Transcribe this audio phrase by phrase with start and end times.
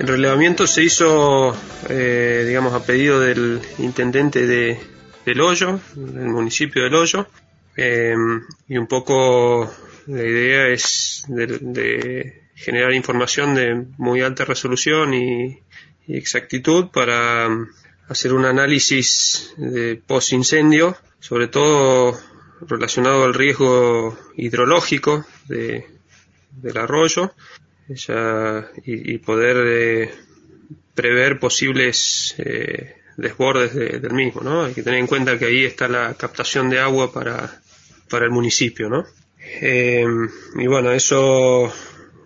[0.00, 1.54] El relevamiento se hizo,
[1.90, 4.80] eh, digamos, a pedido del intendente de,
[5.26, 7.28] del Hoyo, del municipio del Hoyo,
[7.76, 8.14] eh,
[8.66, 9.70] y un poco
[10.06, 15.58] la idea es de, generar información de muy alta resolución y,
[16.08, 17.48] exactitud para
[18.08, 22.18] hacer un análisis de post incendio, sobre todo
[22.62, 25.86] relacionado al riesgo hidrológico de,
[26.52, 27.34] del arroyo
[28.84, 30.10] y, poder eh,
[30.94, 34.64] prever posibles eh, desbordes del mismo, ¿no?
[34.64, 37.60] Hay que tener en cuenta que ahí está la captación de agua para,
[38.08, 39.04] para el municipio, ¿no?
[39.60, 40.04] Eh,
[40.56, 41.72] y bueno, eso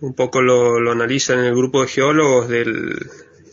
[0.00, 2.98] un poco lo, lo, analizan en el grupo de geólogos del,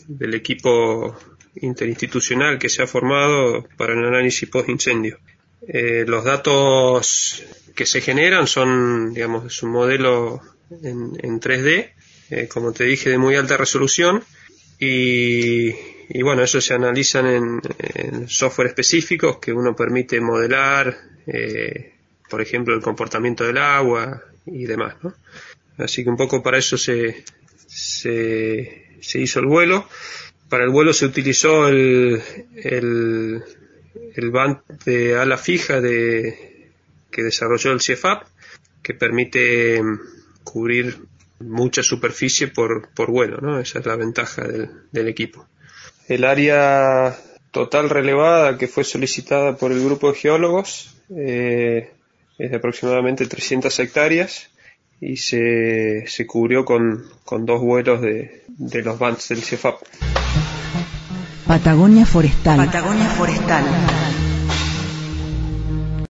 [0.08, 1.18] del equipo
[1.56, 5.20] interinstitucional que se ha formado para el análisis post-incendio.
[5.68, 7.44] Eh, los datos
[7.76, 10.42] que se generan son, digamos, es un modelo
[10.84, 11.92] en, en 3D,
[12.32, 14.24] eh, como te dije, de muy alta resolución
[14.80, 21.94] y, y bueno, eso se analizan en, software específicos que uno permite modelar, eh,
[22.30, 24.96] por ejemplo, el comportamiento del agua y demás.
[25.78, 27.24] Así que un poco para eso se,
[27.68, 29.88] se, hizo el vuelo.
[30.50, 32.22] Para el vuelo se utilizó el,
[32.56, 33.44] el,
[34.16, 36.72] el band de ala fija de,
[37.12, 38.24] que desarrolló el CFAP,
[38.82, 39.82] que permite
[40.44, 40.98] cubrir
[41.42, 43.60] mucha superficie por, por vuelo, ¿no?
[43.60, 45.48] Esa es la ventaja del, del equipo.
[46.08, 47.16] El área
[47.52, 51.92] total relevada que fue solicitada por el grupo de geólogos eh,
[52.38, 54.50] es de aproximadamente 300 hectáreas
[55.00, 59.82] y se, se cubrió con, con dos vuelos de, de los bands del CEFAP.
[61.48, 62.58] Patagonia Forestal.
[62.58, 64.31] Patagonia Forestal.